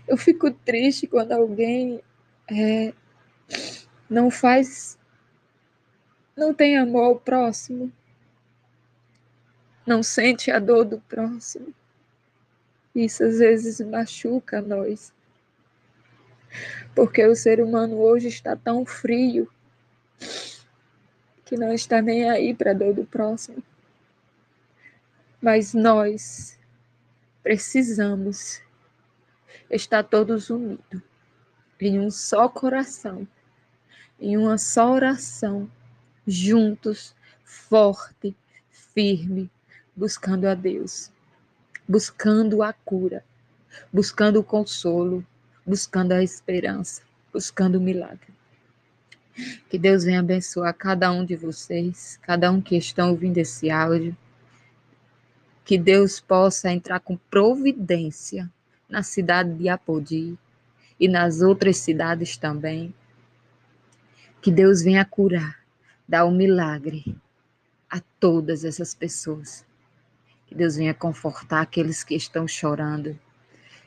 Eu 0.06 0.16
fico 0.16 0.50
triste 0.50 1.06
quando 1.06 1.32
alguém 1.32 2.02
é, 2.50 2.92
não 4.08 4.30
faz, 4.30 4.98
não 6.36 6.52
tem 6.52 6.76
amor 6.76 7.04
ao 7.04 7.16
próximo, 7.20 7.92
não 9.86 10.02
sente 10.02 10.50
a 10.50 10.58
dor 10.58 10.84
do 10.84 11.00
próximo. 11.00 11.72
Isso 12.94 13.22
às 13.22 13.38
vezes 13.38 13.80
machuca 13.80 14.60
nós. 14.60 15.12
Porque 16.94 17.24
o 17.24 17.36
ser 17.36 17.60
humano 17.60 17.96
hoje 17.96 18.28
está 18.28 18.56
tão 18.56 18.84
frio 18.84 19.48
que 21.44 21.56
não 21.56 21.72
está 21.72 22.00
nem 22.02 22.28
aí 22.28 22.54
para 22.54 22.72
a 22.72 22.74
dor 22.74 22.94
do 22.94 23.04
próximo. 23.04 23.62
Mas 25.40 25.72
nós 25.72 26.58
precisamos 27.42 28.60
estar 29.70 30.02
todos 30.02 30.50
unidos 30.50 31.02
em 31.80 31.98
um 31.98 32.10
só 32.10 32.48
coração, 32.48 33.26
em 34.20 34.36
uma 34.36 34.58
só 34.58 34.92
oração, 34.92 35.70
juntos, 36.26 37.14
forte, 37.42 38.36
firme, 38.68 39.50
buscando 39.96 40.46
a 40.46 40.54
Deus, 40.54 41.10
buscando 41.90 42.62
a 42.62 42.72
cura, 42.72 43.24
buscando 43.92 44.38
o 44.38 44.44
consolo, 44.44 45.26
buscando 45.66 46.12
a 46.12 46.22
esperança, 46.22 47.02
buscando 47.32 47.78
o 47.78 47.80
milagre. 47.80 48.32
Que 49.68 49.76
Deus 49.76 50.04
venha 50.04 50.20
abençoar 50.20 50.72
cada 50.72 51.10
um 51.10 51.24
de 51.24 51.34
vocês, 51.34 52.16
cada 52.22 52.48
um 52.52 52.60
que 52.60 52.76
estão 52.76 53.10
ouvindo 53.10 53.38
esse 53.38 53.72
áudio. 53.72 54.16
Que 55.64 55.76
Deus 55.76 56.20
possa 56.20 56.70
entrar 56.70 57.00
com 57.00 57.16
providência 57.28 58.48
na 58.88 59.02
cidade 59.02 59.52
de 59.54 59.68
Apodi 59.68 60.38
e 60.98 61.08
nas 61.08 61.40
outras 61.40 61.78
cidades 61.78 62.36
também. 62.36 62.94
Que 64.40 64.52
Deus 64.52 64.80
venha 64.80 65.04
curar, 65.04 65.58
dar 66.06 66.24
um 66.24 66.30
milagre 66.30 67.16
a 67.90 68.00
todas 68.20 68.64
essas 68.64 68.94
pessoas. 68.94 69.68
Que 70.50 70.56
Deus 70.56 70.74
venha 70.74 70.92
confortar 70.92 71.60
aqueles 71.60 72.02
que 72.02 72.16
estão 72.16 72.48
chorando. 72.48 73.16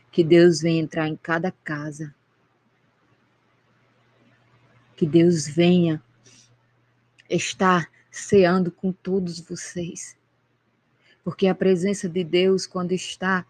Que 0.10 0.24
Deus 0.24 0.62
venha 0.62 0.82
entrar 0.82 1.10
em 1.10 1.18
cada 1.18 1.52
casa. 1.52 2.16
Que 4.96 5.06
Deus 5.06 5.46
venha 5.46 6.02
estar 7.30 7.92
ceando 8.10 8.72
com 8.72 8.94
todos 8.94 9.42
vocês. 9.42 10.16
Porque 11.22 11.48
a 11.48 11.56
presença 11.56 12.08
de 12.08 12.24
Deus, 12.24 12.66
quando 12.66 12.94
está, 12.94 13.46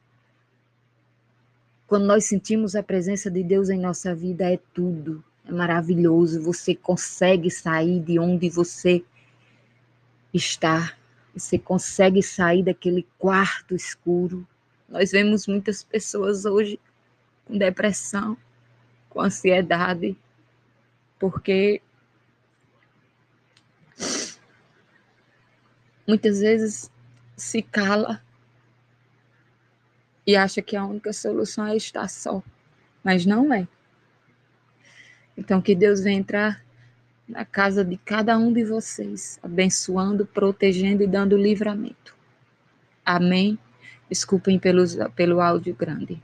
quando 1.85 2.07
nós 2.07 2.25
sentimos 2.25 2.75
a 2.75 2.81
presença 2.81 3.29
de 3.29 3.43
Deus 3.43 3.69
em 3.69 3.79
nossa 3.79 4.15
vida, 4.15 4.51
é 4.51 4.57
tudo. 4.73 5.23
É 5.45 5.51
maravilhoso. 5.51 6.41
Você 6.41 6.73
consegue 6.73 7.51
sair 7.51 7.99
de 7.99 8.17
onde 8.17 8.49
você 8.49 9.05
está. 10.33 10.97
Você 11.35 11.57
consegue 11.57 12.21
sair 12.21 12.63
daquele 12.63 13.07
quarto 13.17 13.75
escuro. 13.75 14.47
Nós 14.87 15.11
vemos 15.11 15.47
muitas 15.47 15.83
pessoas 15.83 16.45
hoje 16.45 16.79
com 17.45 17.57
depressão, 17.57 18.37
com 19.09 19.19
ansiedade, 19.19 20.15
porque 21.17 21.81
muitas 26.07 26.39
vezes 26.39 26.91
se 27.35 27.61
cala 27.61 28.21
e 30.25 30.35
acha 30.35 30.61
que 30.61 30.75
a 30.75 30.85
única 30.85 31.11
solução 31.11 31.65
é 31.67 31.75
estar 31.75 32.07
só, 32.07 32.41
mas 33.03 33.25
não 33.25 33.53
é. 33.53 33.67
Então, 35.35 35.61
que 35.61 35.75
Deus 35.75 36.01
venha 36.01 36.19
entrar 36.19 36.62
na 37.27 37.45
casa 37.45 37.83
de 37.83 37.97
cada 37.97 38.37
um 38.37 38.51
de 38.51 38.63
vocês, 38.63 39.39
abençoando, 39.41 40.25
protegendo 40.25 41.03
e 41.03 41.07
dando 41.07 41.37
livramento. 41.37 42.15
Amém. 43.05 43.57
Desculpem 44.09 44.59
pelos, 44.59 44.97
pelo 45.15 45.41
áudio 45.41 45.75
grande. 45.75 46.21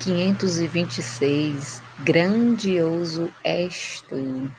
526. 0.00 1.82
Grandioso 2.04 3.32
és 3.42 4.02
tu. 4.08 4.50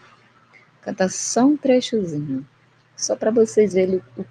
Canta 0.82 1.08
só 1.08 1.46
um 1.46 1.58
trechozinho. 1.58 2.48
Só 2.98 3.16
para 3.16 3.30
vocês 3.30 3.74
verem 3.74 4.02
o, 4.18 4.26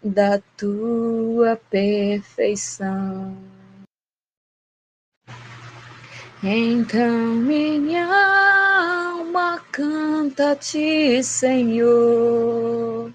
da 0.04 0.40
tua 0.58 1.56
perfeição. 1.70 3.55
Então 6.48 7.10
minha 7.38 8.06
alma 8.06 9.60
canta-te, 9.72 11.24
Senhor. 11.24 13.12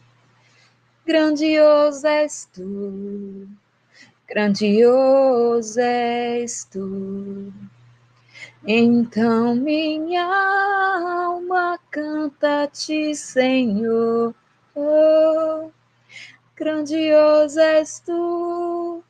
Grandioso 1.06 2.08
és 2.08 2.48
tu, 2.52 3.46
grandioso 4.26 5.78
és 5.80 6.64
tu. 6.64 7.52
Então 8.66 9.54
minha 9.54 10.26
alma 10.26 11.78
canta-te, 11.88 13.14
Senhor. 13.14 14.34
Oh, 14.74 15.70
grandioso 16.56 17.60
és 17.60 18.00
tu, 18.00 19.04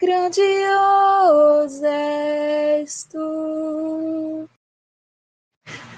grandioso 0.00 1.84
és 1.84 3.04
tu. 3.04 4.48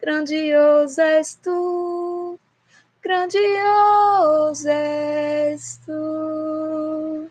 grandioso 0.00 1.02
és 1.02 1.34
tu, 1.42 2.38
grandioso 3.02 4.68
és 4.68 5.78
tu. 5.84 7.28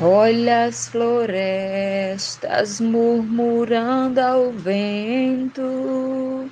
Olha 0.00 0.64
as 0.64 0.88
florestas 0.88 2.80
murmurando 2.80 4.20
ao 4.20 4.50
vento, 4.52 6.50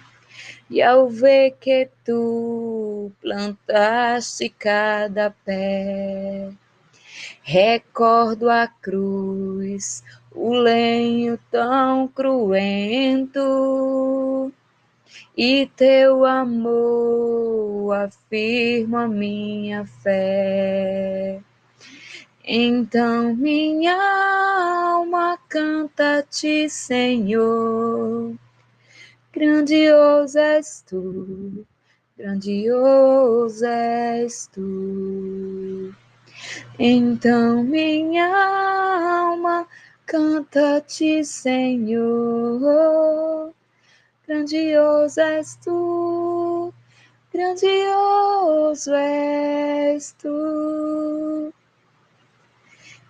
e 0.70 0.80
ao 0.80 1.08
ver 1.08 1.56
que 1.60 1.90
tu 2.04 3.10
plantaste 3.20 4.48
cada 4.50 5.34
pé, 5.44 6.52
recordo 7.42 8.48
a 8.48 8.68
cruz, 8.68 10.04
o 10.32 10.54
lenho 10.54 11.38
tão 11.50 12.08
cruento, 12.08 13.40
e 15.36 15.66
teu 15.76 16.24
amor 16.24 17.92
afirma 17.92 19.08
minha 19.08 19.84
fé. 19.84 21.40
Então 22.44 23.34
minha 23.34 23.94
alma 23.94 25.38
canta-te, 25.48 26.68
Senhor. 26.68 28.34
Grandioso 29.32 30.38
és 30.38 30.82
tu, 30.86 31.64
grandioso 32.18 33.64
és 33.64 34.48
tu. 34.52 35.94
Então 36.78 37.62
minha 37.62 38.26
alma 38.26 39.66
canta-te, 40.10 41.24
Senhor. 41.24 42.64
Grandioso 44.26 45.20
és 45.20 45.54
tu, 45.64 46.74
grandioso 47.32 48.92
és 48.94 50.12
tu. 50.20 51.52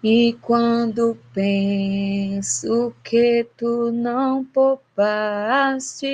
E 0.05 0.37
quando 0.43 1.17
penso 1.33 2.95
que 3.03 3.47
tu 3.57 3.91
não 3.91 4.45
poupastes 4.45 6.05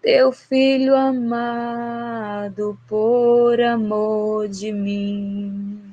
teu 0.00 0.32
filho 0.32 0.94
amado 0.94 2.78
por 2.86 3.60
amor 3.60 4.48
de 4.48 4.72
mim, 4.72 5.85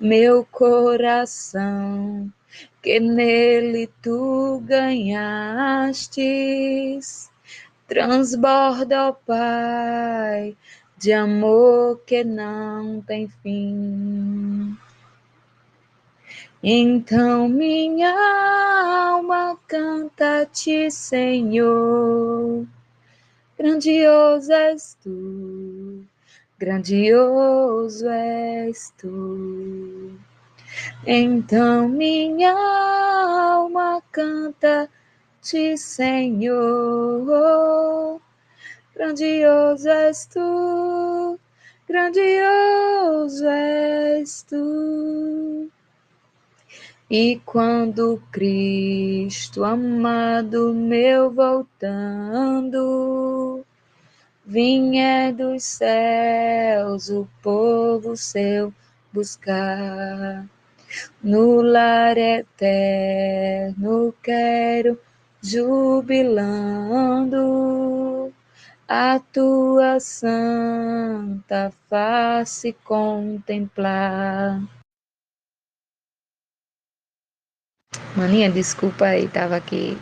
meu 0.00 0.46
coração 0.50 2.32
que 2.82 2.98
nele 2.98 3.86
tu 4.00 4.62
ganhastes, 4.64 6.10
transborda, 7.86 9.08
ó 9.08 9.12
Pai, 9.12 10.56
de 10.96 11.12
amor 11.12 12.00
que 12.06 12.24
não 12.24 13.02
tem 13.02 13.28
fim. 13.42 14.74
Então 16.62 17.48
minha 17.48 18.14
alma 19.12 19.58
canta-te, 19.66 20.90
Senhor. 20.90 22.66
Grandioso 23.58 24.52
és 24.52 24.96
tu, 25.02 26.04
grandioso 26.60 28.06
és 28.10 28.92
tu. 28.98 30.12
Então 31.06 31.88
minha 31.88 32.52
alma 32.52 34.02
canta-te, 34.12 35.78
Senhor. 35.78 37.30
Grandioso 38.94 39.88
és 39.88 40.26
tu, 40.26 41.38
grandioso 41.88 43.46
és 43.48 44.42
tu. 44.42 45.70
E 47.10 47.40
quando 47.46 48.22
Cristo 48.30 49.64
amado 49.64 50.74
meu 50.74 51.30
voltando, 51.30 52.80
vinha 54.50 55.32
dos 55.32 55.62
céus 55.62 57.08
o 57.08 57.28
povo 57.40 58.16
seu 58.16 58.74
buscar. 59.12 60.44
No 61.22 61.62
lar 61.62 62.18
eterno 62.18 64.12
quero 64.20 64.98
jubilando 65.40 66.74
a 68.88 69.20
tua 69.20 70.00
santa 70.00 71.72
face 71.88 72.72
contemplar. 72.82 74.60
Maninha, 78.16 78.50
desculpa 78.50 79.04
aí, 79.04 79.28
tava 79.28 79.54
aqui 79.54 79.96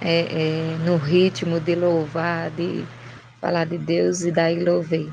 é, 0.00 0.22
é, 0.22 0.76
no 0.84 0.96
ritmo 0.96 1.60
de 1.60 1.76
louvar, 1.76 2.50
de 2.50 2.84
falar 3.40 3.64
de 3.64 3.78
Deus 3.78 4.22
e 4.22 4.30
daí 4.30 4.62
louvei. 4.62 5.10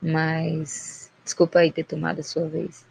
Mas 0.00 1.10
desculpa 1.24 1.60
aí 1.60 1.70
ter 1.70 1.84
tomado 1.84 2.20
a 2.20 2.24
sua 2.24 2.48
vez. 2.48 2.84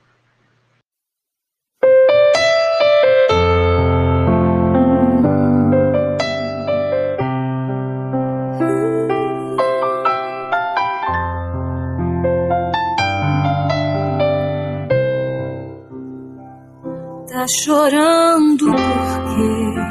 Tá 17.28 17.48
chorando 17.48 18.66
porque 18.68 19.82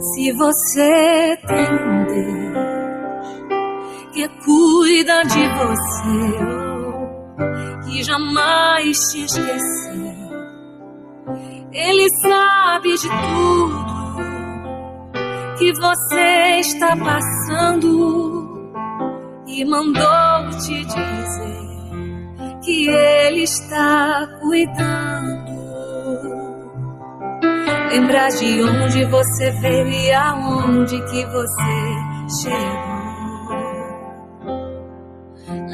se 0.00 0.32
você 0.32 1.38
tem 1.46 2.04
Deus 2.06 2.73
cuida 4.44 5.22
de 5.24 5.48
você, 5.48 6.38
que 7.84 8.02
jamais 8.02 8.98
te 9.10 9.24
esqueceu, 9.24 10.14
Ele 11.72 12.08
sabe 12.22 12.94
de 12.94 13.08
tudo 13.08 13.94
que 15.58 15.72
você 15.72 16.60
está 16.60 16.96
passando 16.96 18.34
e 19.46 19.64
mandou 19.64 20.50
te 20.60 20.84
dizer 20.84 21.54
que 22.62 22.88
Ele 22.88 23.42
está 23.42 24.26
cuidando. 24.40 25.54
Lembrar 27.90 28.28
de 28.30 28.62
onde 28.62 29.04
você 29.04 29.50
veio 29.60 29.88
e 29.88 30.12
aonde 30.12 31.00
que 31.04 31.24
você 31.26 32.42
chegou. 32.42 32.93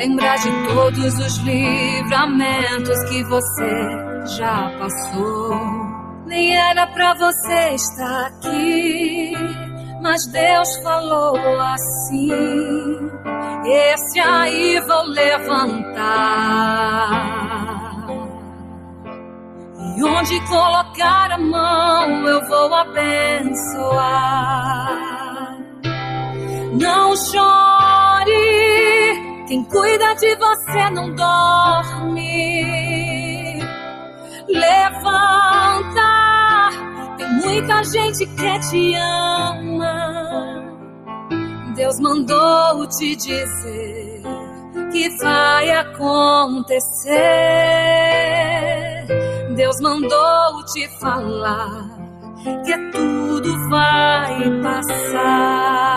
Lembrar 0.01 0.37
de 0.39 0.51
todos 0.73 1.19
os 1.19 1.37
livramentos 1.41 3.05
que 3.11 3.23
você 3.25 4.25
já 4.35 4.73
passou. 4.79 5.55
Nem 6.25 6.57
era 6.57 6.87
pra 6.87 7.13
você 7.13 7.75
estar 7.75 8.29
aqui, 8.29 9.35
mas 10.01 10.27
Deus 10.29 10.75
falou 10.83 11.37
assim: 11.61 12.31
Esse 13.67 14.21
aí 14.21 14.81
vou 14.81 15.03
levantar. 15.03 16.01
E 19.99 20.03
onde 20.03 20.41
colocar 20.47 21.33
a 21.33 21.39
mão 21.39 22.27
eu 22.27 22.49
vou 22.49 22.75
abençoar. 22.75 23.51
Não 26.73 27.15
chore, 27.15 28.00
Quem 29.51 29.65
cuida 29.65 30.15
de 30.15 30.37
você 30.37 30.91
não 30.91 31.13
dorme. 31.13 32.31
Levanta, 34.47 35.99
tem 37.19 37.29
muita 37.33 37.83
gente 37.83 38.27
que 38.27 38.61
te 38.61 38.95
ama. 38.95 40.63
Deus 41.75 41.99
mandou 41.99 42.87
te 42.87 43.17
dizer 43.17 44.23
que 44.93 45.11
vai 45.21 45.71
acontecer. 45.73 47.19
Deus 49.57 49.81
mandou 49.81 50.65
te 50.67 50.87
falar 51.01 51.91
que 52.65 52.79
tudo 52.93 53.69
vai 53.69 54.49
passar. 54.63 55.91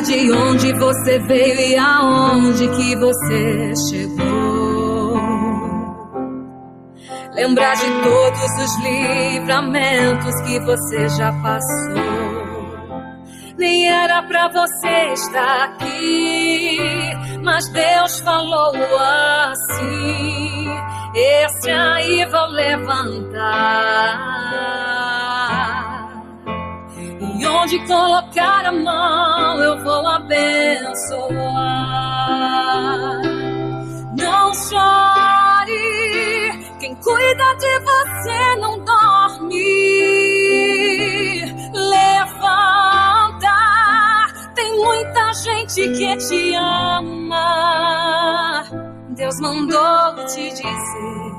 De 0.00 0.32
onde 0.32 0.72
você 0.72 1.18
veio 1.18 1.60
e 1.60 1.76
aonde 1.76 2.66
que 2.68 2.96
você 2.96 3.72
chegou. 3.88 5.20
Lembrar 7.34 7.74
de 7.74 7.84
todos 8.02 8.50
os 8.64 8.76
livramentos 8.82 10.34
que 10.42 10.58
você 10.60 11.06
já 11.10 11.30
passou. 11.42 12.40
Nem 13.58 13.90
era 13.90 14.22
pra 14.22 14.48
você 14.48 15.12
estar 15.12 15.64
aqui, 15.64 16.78
mas 17.44 17.68
Deus 17.68 18.20
falou 18.20 18.72
assim: 19.52 20.66
Esse 21.14 21.70
aí 21.70 22.24
vou 22.30 22.46
levantar. 22.46 23.30
Onde 27.52 27.78
colocar 27.86 28.64
a 28.64 28.72
mão 28.72 29.62
eu 29.62 29.82
vou 29.82 30.06
abençoar. 30.06 31.30
Não 34.16 34.54
chore, 34.54 35.72
quem 36.78 36.94
cuida 36.94 37.54
de 37.56 37.80
você 37.80 38.56
não 38.60 38.78
dorme. 38.84 39.90
Levanta, 41.74 43.56
tem 44.54 44.76
muita 44.76 45.32
gente 45.34 45.88
que 45.90 46.16
te 46.16 46.54
ama. 46.54 47.50
Deus 49.10 49.40
mandou 49.40 50.14
te 50.26 50.50
dizer 50.50 51.32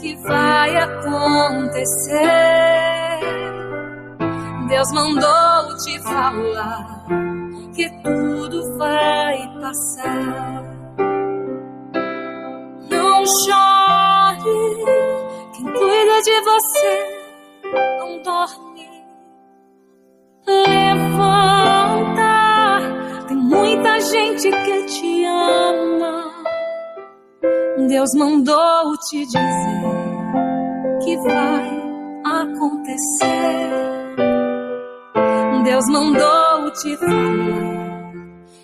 que 0.00 0.16
vai 0.16 0.76
acontecer. 0.76 2.24
Deus 4.68 4.90
mandou 4.92 5.76
te 5.84 6.00
falar 6.00 7.04
que 7.74 7.90
tudo 8.02 8.78
vai 8.78 9.36
passar. 9.60 10.62
Não 12.88 13.26
chore, 13.26 14.84
quem 15.54 15.66
cuida 15.66 16.22
de 16.22 16.40
você 16.40 17.24
não 17.98 18.22
dorme. 18.22 18.88
Levanta, 20.46 22.22
tem 23.28 23.36
muita 23.36 24.00
gente 24.00 24.50
que 24.50 24.86
te 24.86 25.24
ama. 25.26 26.32
Deus 27.88 28.14
mandou 28.14 28.96
te 29.08 29.26
dizer 29.26 29.82
que 31.04 31.16
vai 31.18 31.84
acontecer. 32.24 33.93
Deus 35.64 35.86
mandou 35.88 36.70
te 36.72 36.94
falar 36.98 38.12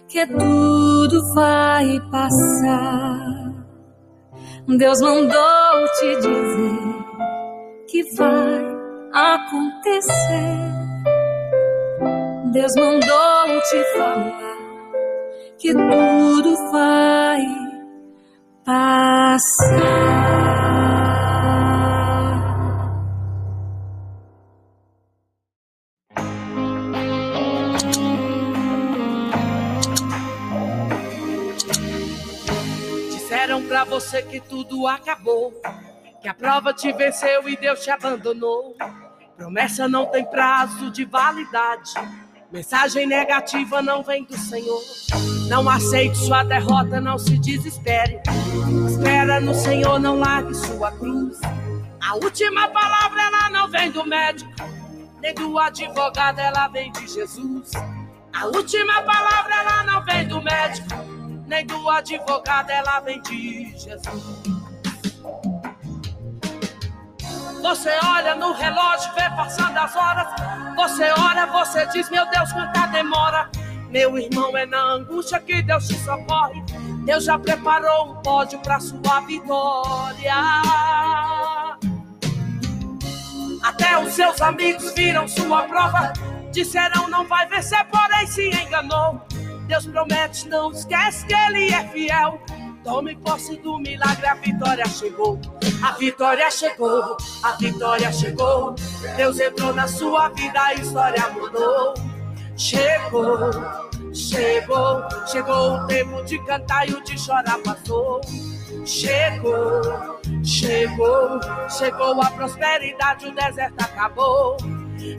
que 0.07 0.27
tudo 0.27 1.35
vai 1.35 1.99
passar. 2.11 3.55
Deus 4.69 5.01
mandou 5.01 5.89
te 5.99 6.17
dizer 6.17 7.01
que 7.89 8.03
vai 8.17 8.67
acontecer. 9.15 10.13
Deus 12.53 12.73
mandou 12.77 13.61
te 13.63 13.85
falar 13.97 14.59
que 15.59 15.73
tudo 15.73 16.71
vai 16.71 17.47
passar. 18.65 20.50
Você 33.91 34.23
que 34.23 34.39
tudo 34.39 34.87
acabou, 34.87 35.53
que 36.23 36.29
a 36.29 36.33
prova 36.33 36.73
te 36.73 36.93
venceu 36.93 37.49
e 37.49 37.57
Deus 37.57 37.81
te 37.81 37.91
abandonou. 37.91 38.77
Promessa 39.37 39.89
não 39.89 40.07
tem 40.07 40.25
prazo 40.25 40.93
de 40.93 41.05
validade. 41.05 41.91
Mensagem 42.53 43.05
negativa 43.05 43.83
não 43.83 44.01
vem 44.05 44.25
do 44.25 44.39
Senhor. 44.39 44.81
Não 45.49 45.69
aceite 45.69 46.17
sua 46.17 46.45
derrota, 46.45 47.01
não 47.01 47.19
se 47.19 47.37
desespere. 47.37 48.21
Espera 48.89 49.41
no 49.41 49.55
Senhor, 49.55 49.99
não 49.99 50.21
largue 50.21 50.55
sua 50.55 50.93
cruz. 50.93 51.41
A 52.01 52.15
última 52.15 52.69
palavra 52.69 53.23
ela 53.23 53.51
não 53.51 53.69
vem 53.69 53.91
do 53.91 54.07
médico, 54.07 54.51
nem 55.21 55.35
do 55.35 55.59
advogado, 55.59 56.39
ela 56.39 56.69
vem 56.69 56.93
de 56.93 57.09
Jesus. 57.09 57.73
A 58.33 58.47
última 58.47 59.03
palavra 59.03 59.53
ela 59.53 59.83
não 59.83 60.05
vem 60.05 60.29
do 60.29 60.41
médico, 60.41 60.89
nem 61.51 61.67
do 61.67 61.91
advogado, 61.91 62.71
ela 62.71 63.01
vem 63.01 63.21
de 63.23 63.77
Jesus. 63.77 64.41
Você 67.61 67.91
olha 68.05 68.37
no 68.37 68.53
relógio, 68.53 69.13
vê 69.15 69.29
passando 69.31 69.77
as 69.77 69.95
horas. 69.97 70.29
Você 70.77 71.11
olha, 71.19 71.47
você 71.47 71.87
diz: 71.87 72.09
Meu 72.09 72.25
Deus, 72.31 72.53
quanta 72.53 72.87
demora. 72.87 73.51
Meu 73.91 74.17
irmão, 74.17 74.57
é 74.57 74.65
na 74.65 74.81
angústia 74.93 75.41
que 75.41 75.61
Deus 75.61 75.89
te 75.89 75.99
socorre. 75.99 76.63
Deus 77.05 77.25
já 77.25 77.37
preparou 77.37 78.13
um 78.13 78.23
pódio 78.23 78.61
para 78.61 78.79
sua 78.79 79.21
vitória. 79.27 80.35
Até 83.61 83.99
os 83.99 84.15
seus 84.15 84.41
amigos 84.41 84.93
viram 84.95 85.27
sua 85.27 85.65
prova. 85.65 86.13
Disseram 86.53 87.09
não 87.09 87.27
vai 87.27 87.47
vencer, 87.49 87.85
porém 87.87 88.27
se 88.29 88.49
enganou. 88.51 89.21
Deus 89.71 89.87
promete, 89.87 90.49
não 90.49 90.73
esquece 90.73 91.25
que 91.25 91.33
Ele 91.33 91.73
é 91.73 91.87
fiel. 91.91 92.43
Tome 92.83 93.15
posse 93.15 93.57
do 93.59 93.79
milagre, 93.79 94.27
a 94.27 94.35
vitória 94.35 94.85
chegou. 94.87 95.41
A 95.81 95.93
vitória 95.93 96.51
chegou, 96.51 97.17
a 97.45 97.53
vitória 97.53 98.13
chegou. 98.13 98.75
Deus 99.17 99.39
entrou 99.39 99.73
na 99.73 99.87
sua 99.87 100.29
vida, 100.31 100.61
a 100.61 100.75
história 100.75 101.25
mudou. 101.29 101.95
Chegou, 102.57 103.39
chegou, 104.13 105.03
chegou 105.29 105.75
o 105.75 105.87
tempo 105.87 106.25
de 106.25 106.45
cantar 106.47 106.89
e 106.89 106.93
o 106.93 107.05
de 107.05 107.17
chorar 107.17 107.59
passou. 107.63 108.21
Chegou, 108.85 110.21
chegou, 110.43 111.41
chegou 111.79 112.21
a 112.21 112.31
prosperidade, 112.33 113.25
o 113.25 113.33
deserto 113.33 113.81
acabou. 113.81 114.57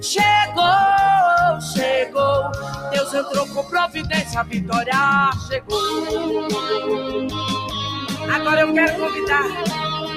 Chegou, 0.02 1.60
chegou, 1.74 2.52
Deus 2.92 3.14
entrou 3.14 3.48
com 3.48 3.64
providência, 3.64 4.40
a 4.40 4.44
vitória 4.44 5.32
chegou. 5.48 6.48
Agora 8.32 8.62
eu 8.62 8.74
quero 8.74 9.00
convidar 9.00 9.44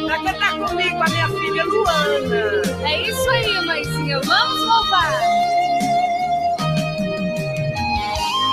para 0.07 0.23
cantar 0.23 0.59
comigo 0.59 1.03
a 1.03 1.09
minha 1.09 1.29
filha 1.29 1.65
Luana. 1.65 2.63
É 2.87 3.09
isso 3.09 3.31
aí, 3.31 3.67
mãezinha. 3.67 4.21
Vamos 4.21 4.61
louvar. 4.61 5.21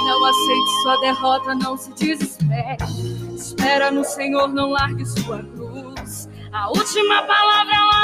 Não 0.05 0.25
aceite 0.25 0.81
sua 0.81 0.97
derrota, 1.01 1.55
não 1.55 1.77
se 1.77 1.93
desespere. 1.93 2.77
Espera 3.35 3.91
no 3.91 4.03
Senhor, 4.03 4.47
não 4.47 4.71
largue 4.71 5.05
sua 5.05 5.39
cruz. 5.39 6.29
A 6.53 6.69
última 6.69 7.21
palavra 7.23 7.73
ela 7.73 8.00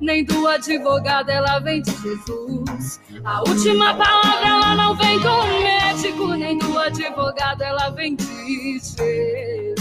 nem 0.00 0.24
do 0.24 0.48
advogado, 0.48 1.28
ela 1.28 1.58
vem 1.58 1.82
de 1.82 1.90
Jesus. 1.90 3.00
A 3.24 3.40
última 3.48 3.94
palavra 3.94 4.48
ela 4.48 4.74
não 4.74 4.96
vem 4.96 5.18
do 5.20 5.42
médico, 5.62 6.28
nem 6.28 6.58
do 6.58 6.78
advogado, 6.78 7.62
ela 7.62 7.90
vem 7.90 8.16
de 8.16 8.24
Jesus. 8.24 9.80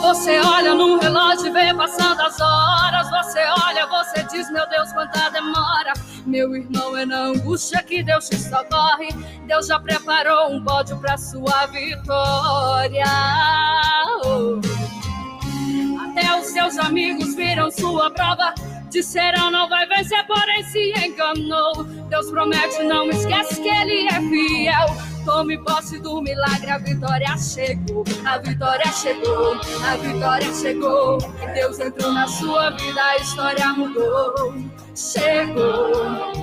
Você 0.00 0.40
olha 0.40 0.74
no 0.74 0.98
relógio 0.98 1.48
e 1.48 1.50
vê 1.50 1.74
passando 1.74 2.20
as 2.22 2.40
horas. 2.40 3.10
Você 3.10 3.38
olha, 3.64 3.86
você 3.86 4.22
diz, 4.24 4.50
meu 4.50 4.66
Deus, 4.68 4.90
quanta 4.92 5.28
demora. 5.28 5.92
Meu 6.24 6.56
irmão, 6.56 6.96
é 6.96 7.04
na 7.04 7.24
angústia 7.24 7.82
que 7.82 8.02
Deus 8.02 8.28
te 8.28 8.36
socorre. 8.36 9.08
Deus 9.46 9.66
já 9.66 9.78
preparou 9.78 10.52
um 10.52 10.64
pódio 10.64 10.98
para 10.98 11.18
sua 11.18 11.66
vitória. 11.66 13.04
Oh. 14.24 14.69
Até 16.20 16.38
os 16.38 16.48
seus 16.48 16.76
amigos 16.76 17.34
viram 17.34 17.70
sua 17.70 18.10
prova. 18.10 18.52
Disseram 18.90 19.50
não 19.50 19.66
vai 19.70 19.86
vencer, 19.86 20.22
porém 20.26 20.62
se 20.64 20.92
enganou. 20.98 21.82
Deus 22.10 22.30
promete, 22.30 22.82
não 22.82 23.08
esquece 23.08 23.62
que 23.62 23.68
Ele 23.68 24.06
é 24.06 24.20
fiel. 24.20 25.09
Tome 25.24 25.58
posse 25.58 25.98
do 25.98 26.20
milagre, 26.22 26.70
a 26.70 26.78
vitória 26.78 27.36
chegou, 27.36 28.04
a 28.24 28.38
vitória 28.38 28.92
chegou, 28.92 29.54
a 29.84 29.96
vitória 29.96 30.54
chegou. 30.54 31.18
Deus 31.54 31.78
entrou 31.78 32.12
na 32.12 32.26
sua 32.26 32.70
vida, 32.70 33.02
a 33.02 33.16
história 33.16 33.72
mudou. 33.74 34.54
Chegou, 34.94 35.92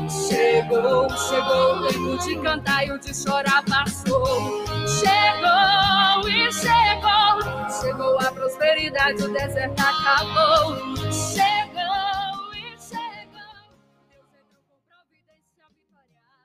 chegou, 0.09 1.09
chegou 1.09 1.75
o 1.75 1.87
tempo 1.87 2.17
de 2.23 2.35
cantar 2.37 2.87
e 2.87 2.91
o 2.91 2.99
de 2.99 3.13
chorar 3.13 3.63
passou. 3.65 4.63
Chegou 4.87 6.29
e 6.29 6.51
chegou, 6.51 7.81
chegou 7.81 8.19
a 8.19 8.31
prosperidade, 8.31 9.23
o 9.23 9.33
deserto 9.33 9.79
acabou. 9.79 10.75
Chegou 11.11 12.06